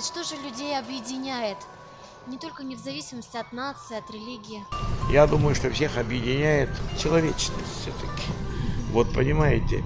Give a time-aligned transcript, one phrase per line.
[0.00, 1.56] Что же людей объединяет?
[2.28, 4.64] Не только не в зависимости от нации, от религии.
[5.10, 6.70] Я думаю, что всех объединяет
[7.02, 8.30] человечность все-таки.
[8.92, 9.82] Вот понимаете,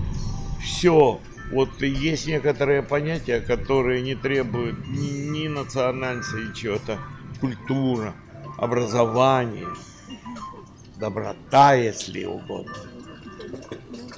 [0.63, 1.19] все,
[1.51, 6.99] вот есть некоторые понятия, которые не требуют ни, ни национальности, ни чего-то.
[7.41, 8.15] Культура,
[8.59, 9.69] образование,
[10.97, 12.75] доброта, если угодно.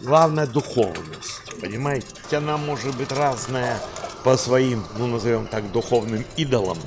[0.01, 2.37] Главное духовность, понимаете?
[2.37, 3.79] Она может быть разная
[4.25, 6.79] по своим, ну назовем так, духовным идолам,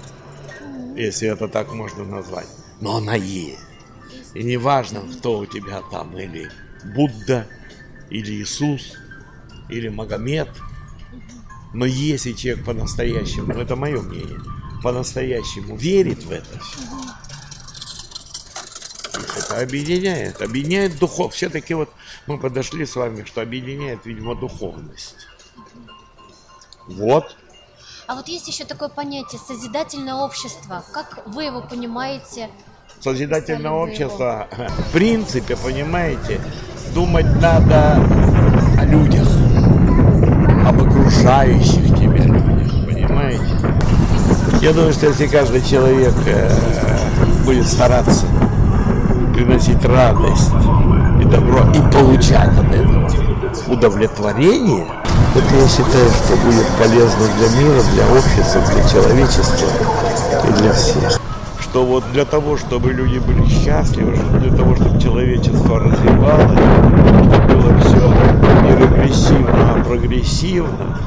[0.96, 2.48] если это так можно назвать.
[2.82, 3.60] Но она есть.
[4.34, 6.50] И не важно, кто у тебя там, или
[6.84, 7.48] Будда,
[8.10, 8.94] или Иисус,
[9.70, 10.50] или Магомед.
[11.74, 14.40] Но если человек по-настоящему, это мое мнение,
[14.82, 16.80] по-настоящему верит в это все,
[19.38, 21.34] это объединяет, объединяет духов.
[21.34, 21.92] Все-таки вот
[22.26, 25.16] мы подошли с вами, что объединяет, видимо, духовность.
[26.88, 27.36] Вот.
[28.08, 30.84] А вот есть еще такое понятие созидательное общество.
[30.94, 32.50] Как вы его понимаете?
[33.02, 34.48] Созидательное общество,
[34.90, 36.42] в принципе, понимаете,
[36.94, 37.96] думать надо
[38.80, 39.28] о людях,
[40.66, 43.44] об окружающих тебя людях, понимаете?
[44.62, 46.50] Я думаю, что если каждый человек э,
[47.46, 48.26] будет стараться
[49.34, 50.52] приносить радость
[51.30, 53.10] добро и получать от этого
[53.68, 54.88] удовлетворение,
[55.36, 59.68] это я считаю, что будет полезно для мира, для общества, для человечества
[60.48, 61.20] и для всех.
[61.60, 67.80] Что вот для того, чтобы люди были счастливы, для того, чтобы человечество развивалось, чтобы было
[67.80, 68.08] все
[68.64, 70.98] не регрессивно, а прогрессивно,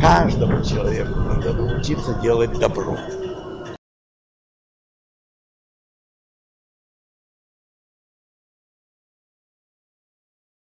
[0.00, 2.96] каждому человеку надо научиться делать добро.